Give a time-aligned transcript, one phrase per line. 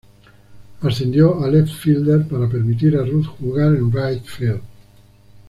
[0.81, 4.61] Ascendió a left-fielder para permitir a Ruth jugar en right-field.